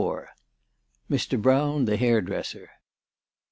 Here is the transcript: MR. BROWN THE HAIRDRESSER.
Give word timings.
MR. 1.11 1.39
BROWN 1.39 1.85
THE 1.85 1.95
HAIRDRESSER. 1.95 2.71